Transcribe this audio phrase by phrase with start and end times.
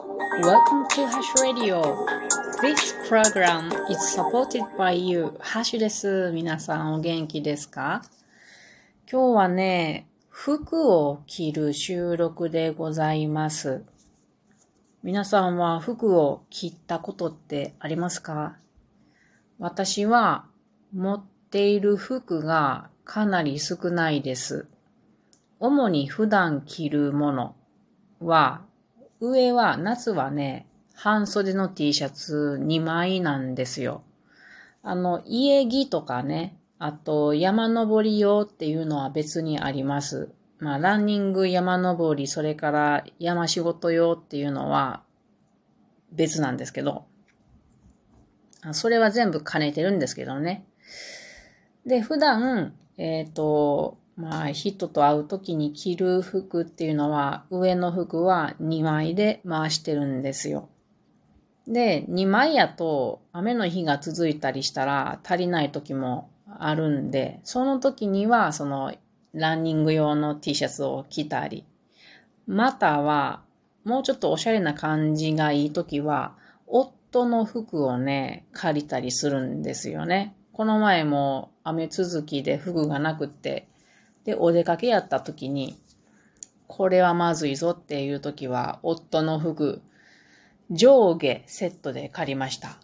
[0.00, 2.06] Welcome to Hash Radio.
[2.62, 5.36] This program is supported by you.
[5.40, 6.32] ハッシュです。
[6.32, 8.00] 皆さんお元気ですか？
[9.10, 13.84] 今日はね、服を着る収録でございます。
[15.02, 18.56] 皆さんは服を着たことってありますか？
[19.58, 20.46] 私は
[20.94, 24.66] 持っている服がかなり少ないです。
[25.58, 27.54] 主に普段着るもの
[28.18, 28.62] は
[29.20, 34.02] 上は、夏はね、半袖の T シャツ2枚なんですよ。
[34.82, 40.30] あの、家着とかね、あと山登り用っていうのは別にあります。
[40.58, 45.02] まあ、ランニング、山登り、それから山仕事用っていうのは
[46.12, 47.04] 別なんですけど、
[48.72, 50.66] それは全部兼ねてるんですけどね。
[51.86, 60.68] で、普段、えっ、ー、と、まあ、人と会う時に着る服っていうのは、上の服は2枚で回してるんですよ。
[61.66, 68.94] で、2枚やと雨の日が続いたりしたら足りない時もあるんで、その時にはその
[69.32, 71.64] ランニング用の T シャツを着たり、
[72.46, 73.42] または
[73.84, 76.34] もうちょっとおしゃれな感じがいい時は、
[76.66, 80.34] 夫の服をね、借りたりするんですよね。
[80.52, 83.68] この前も雨続きで服がなくって、
[84.30, 85.76] で、お出かけやった時に、
[86.68, 89.82] これはまずいぞっていう時は、夫の服、
[90.70, 92.78] 上下セットで借りました。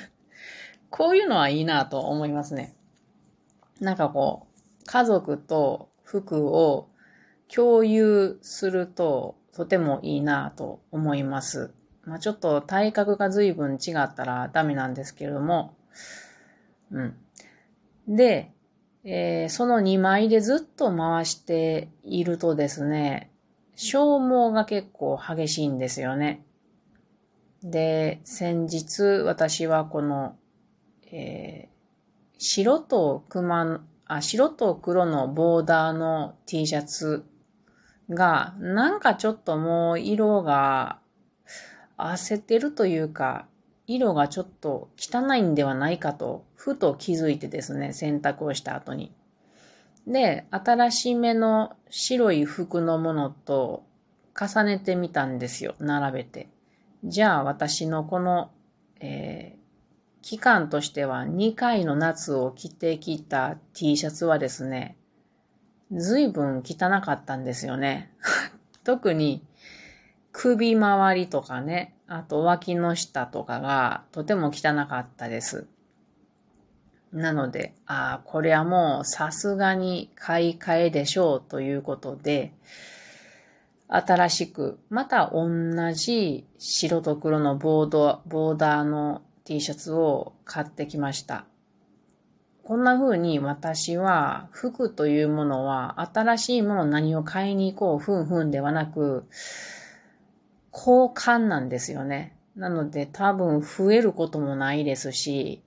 [0.88, 2.74] こういうのはいいなと思いますね。
[3.80, 6.88] なんかこう、家族と服を
[7.54, 11.74] 共有するととてもいいなと思います。
[12.04, 15.76] まあ、ちょっと体格が随分違ったらダメなんですけれども、
[16.90, 17.16] うん。
[18.08, 18.55] で、
[19.08, 23.30] えー、その2枚でずっと回しているとですね、
[23.76, 26.44] 消耗が結構激しいんですよね。
[27.62, 30.36] で、先日私はこの、
[31.10, 37.24] えー、白と熊あ、白と黒のボーダーの T シャツ
[38.08, 41.00] が、なんかちょっともう色が
[41.98, 43.46] 焦ってるというか、
[43.86, 49.12] 色がちょっと汚いんではないかと、ふと気づいてですね、洗濯をした後に。
[50.06, 53.84] で、新しめの白い服のものと
[54.38, 56.48] 重ねてみたんですよ、並べて。
[57.04, 58.50] じゃあ私のこの、
[59.00, 64.96] えー、期間としては2回の夏を着てきた T シャツはですね、
[65.92, 68.12] 随分汚かったんですよね。
[68.84, 69.44] 特に
[70.32, 75.66] 首周りとかね、あと脇の下とかがとても汚かったです。
[77.12, 82.52] なので、ああ、これはもうさすがに買い替えでしょうということで、
[83.88, 85.48] 新しく、また同
[85.92, 91.46] じ白と黒のボード、ボーダーの T シャツを買ってきました。
[92.64, 99.24] こんな風に私は服というものは新しいもの何を買いに行こうふんふんではなく、
[100.76, 102.36] 交換なんですよね。
[102.54, 105.62] なので多分増えることもないですし、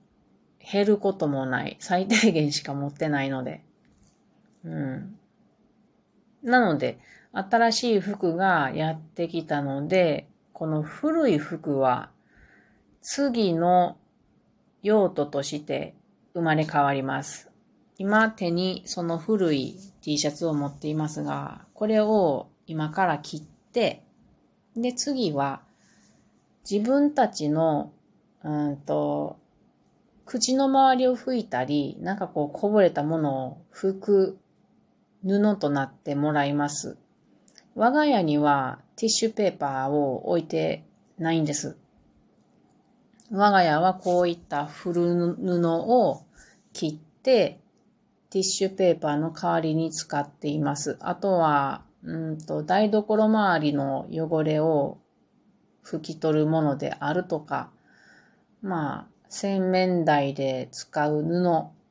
[0.60, 1.76] 減ることもない。
[1.80, 3.62] 最低限しか持ってないので。
[4.64, 5.18] うん。
[6.44, 6.98] なので、
[7.32, 12.10] 新しい服がやってきたので、この古い服は
[13.02, 13.96] 次の
[14.82, 15.94] 用途として
[16.34, 17.50] 生まれ変わります。
[17.98, 24.04] 今手にその古い T シャツを持っていますが、これを今から切って、
[24.80, 25.62] で、次は、
[26.68, 27.92] 自分たちの、
[28.42, 29.38] うんと、
[30.24, 34.38] 口の周りを拭いたり、なんかこうこぼれたものを拭く
[35.24, 36.96] 布となってもらいます。
[37.74, 40.84] 我が家にはティッシュペーパーを置いて
[41.18, 41.76] ないんです。
[43.32, 46.22] 我が家はこういった古布を
[46.72, 47.58] 切って、
[48.30, 50.96] ティッシュペーパーの代わりに使っています。
[51.00, 54.98] あとは、うんと、台所周りの汚れを
[55.84, 57.70] 拭き取るものであるとか、
[58.62, 61.42] まあ、洗面台で使う布、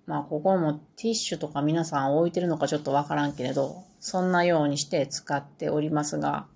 [0.06, 6.48] まあ、ここもティッシュとか皆さん置いてるのかちょっとわからんけれど、そんなようにして使っておりますが、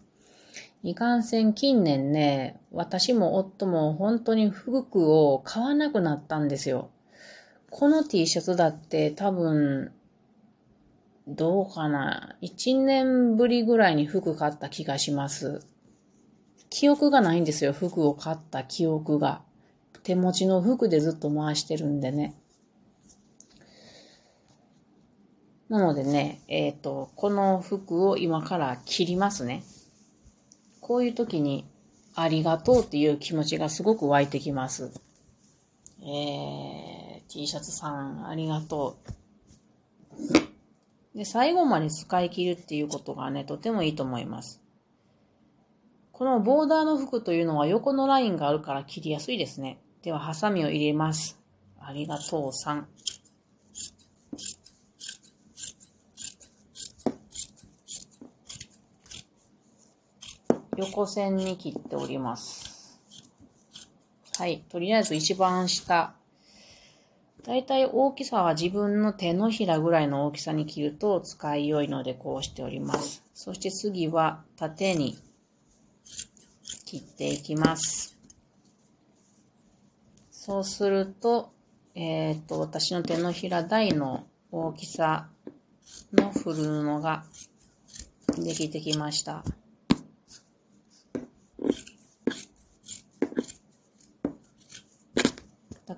[0.82, 6.90] いかんせん近年ね、私も夫も本当に服を買わなくなったんですよ。
[7.70, 9.94] この T シャツだって多分
[11.28, 12.36] どうかな？
[12.42, 15.66] 一年ぶりぐらいに服買った気がします。
[16.70, 17.72] 記憶がないんですよ。
[17.72, 19.42] 服を買った記憶が。
[20.04, 22.36] 手持ちの服でずっと回してるんでね。
[25.70, 29.64] なのでね、えっ、ー、と、この服を今から切りますね。
[30.82, 31.66] こういう時に
[32.16, 34.92] ありがとうっていう気持ちがすごく湧いてきます。
[36.02, 39.23] えー、T シャツさん、ありがとう。
[41.16, 44.62] で、最後まで使い切るっていうことがね、とてもいいと思います。
[46.12, 49.80] このボーダーの服というのは横のラインがあるから切りやすいですね。
[50.02, 51.40] では、ハサミを入れます。
[51.80, 52.88] ありがとうさん。
[60.78, 63.00] 横線に切っております。
[64.38, 64.64] はい。
[64.70, 66.16] とりあえず一番下。
[67.46, 73.24] だいたい大きさは自分の手のひらぐらいの大きさに切ると使いよいのでこうしております。
[73.34, 75.18] そして次は縦に
[76.86, 78.18] 切っていきます。
[80.32, 81.52] そうすると、
[81.96, 85.28] えっ、と、私の手のひら台の大きさ
[86.14, 87.24] のフル布が
[88.38, 89.44] できてきました。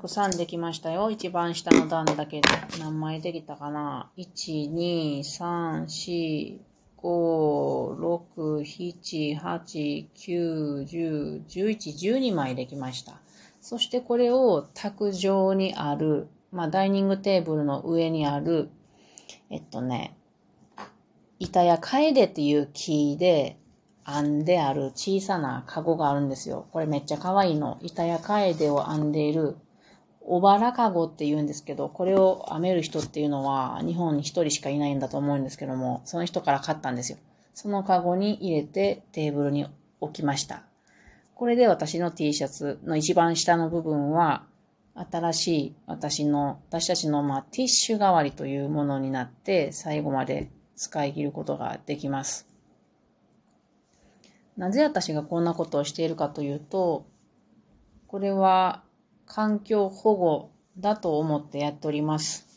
[0.05, 1.09] くさんできましたよ。
[1.09, 2.47] 一番下の段だけで。
[2.79, 6.59] 何枚できたかな ?1、2、3、4、
[6.97, 13.19] 5、6、7、8、9、10、11、12枚できました。
[13.61, 18.69] そしてこれを卓上にある、まあ、ダイニングテーブルの上にある、
[19.49, 20.15] えっとね、
[21.39, 23.57] 板や楓っていう木で
[24.05, 26.67] 編んである小さなカゴがあるんですよ。
[26.71, 27.79] これめっちゃ可愛いの。
[27.81, 29.57] 板や楓を編んでいる
[30.27, 37.19] 小原カゴって言うんですけど、これを編める人っていうのは日本に一人しかいないんだと思うんですけども、その人から買ったんですよ。
[37.53, 39.67] そのカゴに入れてテーブルに
[40.01, 40.63] 置きました。
[41.35, 44.43] これで私の T シャツの一番下の部分は、
[44.95, 52.47] 新しい私の、私たちのまあティッシュ代わりというものになって最後まで使い切ることができます。
[54.57, 57.05] なぜ私がこんなことをしているかというと、
[58.07, 58.84] これは
[59.25, 62.47] 環境保護だと思ってやっております。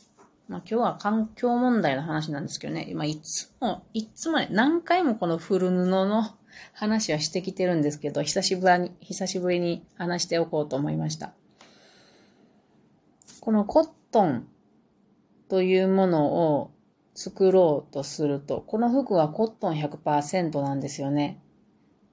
[0.48, 6.24] まあ今日は環境問題の話なんですけどね、今いつも、いつもね、何回もこの古布の
[6.72, 11.32] 話はしてきてるんですけど、久しぶりに、久しぶりに話しておこうと思いました。
[13.40, 14.48] このコットン
[15.48, 16.70] というものを
[17.14, 21.40] 作ろうとすると、この服はコットン100%なんですよね。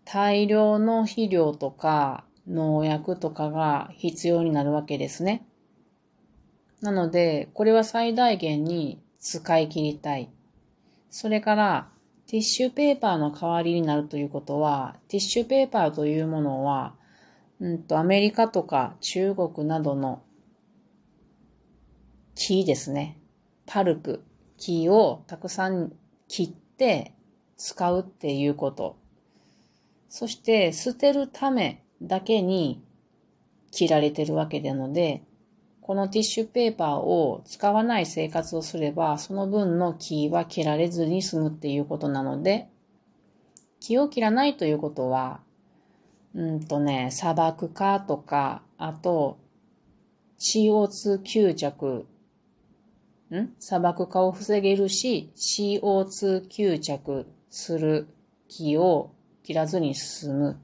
[0.04, 5.46] 大量の肥料とか農薬とかが必要になるわけですね。
[6.82, 10.30] なので、これは最大限に使い切りたい。
[11.10, 11.90] それから、
[12.28, 16.96] ティッシュペーパーの代わりになるということは、ティッシュペーパーというものは、
[17.60, 20.22] うんと、アメリカとか中国などの
[22.36, 23.18] 木ですね。
[23.66, 24.24] パルプ、
[24.58, 25.94] 木をたくさん
[26.28, 27.14] 切って
[27.58, 28.98] 使うっていうこと。
[30.10, 32.84] そして捨てるためだけに
[33.72, 35.24] 切られてるわけなので、
[35.82, 42.70] このティッシュペーパーを使わない生活をすれば、その分の木は切られずに済むっていうことなので、
[43.80, 45.42] 木を切らないということは、
[46.34, 49.38] うんとね、砂漠化とか、あと、
[50.40, 52.08] CO2 吸着、
[53.32, 53.54] ん？
[53.60, 58.08] 砂漠化を防げるし、CO2 吸着する
[58.48, 59.12] 木を
[59.44, 60.60] 切らずに済む。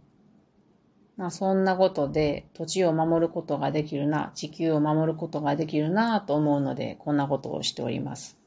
[1.21, 8.39] まあそんなことで土地を守ることができるな、地球を守ることができるなと思うので、こんなことをしております。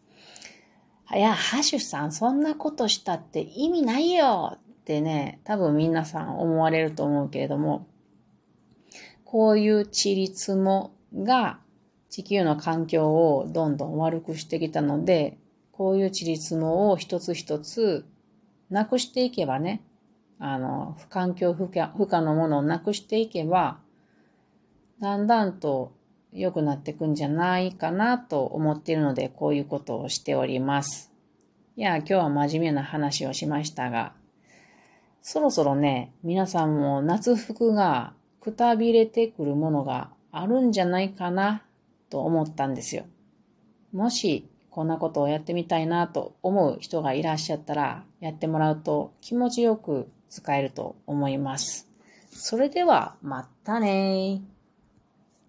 [1.15, 7.87] いや、ハッシュさん、そんなことしたって意味ないよってね、多分皆さん思われると思うけれども、
[9.25, 11.61] こういう地立もが
[12.11, 15.39] 地球の環境をどんどん悪くしてきたので、
[15.71, 18.05] こういう地立もを一つ一つ
[18.69, 19.85] なくしていけばね、
[20.39, 23.79] あの、環境負荷負荷のものをなくしていけば、
[25.01, 25.93] だんだんと
[26.33, 31.13] 良くなっていくんじゃないかなと思っているので、こういうことをしております。
[31.77, 34.13] いや、今日は真面目な話をしましたが、
[35.23, 41.63] そろそろね、皆さんも夏服がくたびれてくるものがあるんじゃないかな
[42.11, 43.07] と思ったんですよ。
[43.93, 51.89] もしこんなことをやってみたいなと思う人がいらっしゃったら、やってもらうと気持ちよく使えると思います。
[52.33, 54.43] それでは、またね